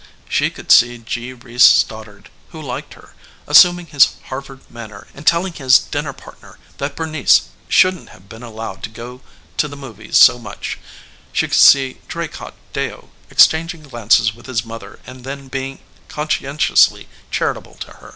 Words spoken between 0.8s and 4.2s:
G. Reece Stoddard, who liked her, assuming his